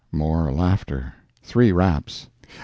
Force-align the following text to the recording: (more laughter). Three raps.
(more 0.11 0.51
laughter). 0.51 1.13
Three 1.43 1.71
raps. 1.71 2.27